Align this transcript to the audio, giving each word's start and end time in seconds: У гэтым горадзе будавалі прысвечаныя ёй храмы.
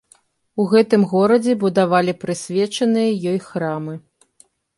У 0.61 0.63
гэтым 0.71 1.01
горадзе 1.11 1.53
будавалі 1.63 2.15
прысвечаныя 2.25 3.11
ёй 3.35 3.39
храмы. 3.47 3.93